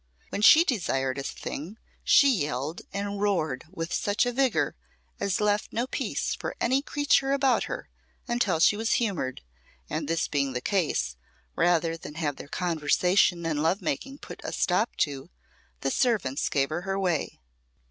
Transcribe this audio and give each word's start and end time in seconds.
When 0.29 0.41
she 0.41 0.63
desired 0.63 1.19
a 1.19 1.23
thing, 1.23 1.77
she 2.03 2.27
yelled 2.27 2.81
and 2.91 3.21
roared 3.21 3.65
with 3.69 3.93
such 3.93 4.25
a 4.25 4.31
vigour 4.33 4.75
as 5.19 5.39
left 5.39 5.71
no 5.71 5.85
peace 5.85 6.33
for 6.33 6.55
any 6.59 6.81
creature 6.81 7.33
about 7.33 7.65
her 7.65 7.87
until 8.27 8.59
she 8.59 8.75
was 8.75 8.93
humoured, 8.93 9.41
and 9.91 10.07
this 10.07 10.27
being 10.27 10.53
the 10.53 10.59
case, 10.59 11.17
rather 11.55 11.97
than 11.97 12.15
have 12.15 12.37
their 12.37 12.47
conversation 12.47 13.45
and 13.45 13.61
love 13.61 13.79
making 13.79 14.17
put 14.17 14.41
a 14.43 14.51
stop 14.51 14.95
to, 14.95 15.29
the 15.81 15.91
servants 15.91 16.49
gave 16.49 16.69
her 16.69 16.81
her 16.81 16.99
way. 16.99 17.39